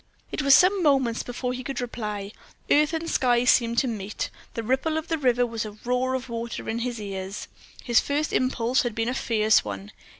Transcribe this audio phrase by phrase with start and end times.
[0.31, 2.31] It was some moments before he could reply.
[2.71, 6.15] Earth and sky seemed to meet; the ripple of the river was as a roar
[6.15, 7.47] of water in his ears.
[7.83, 9.91] His first impulse had been a fierce one.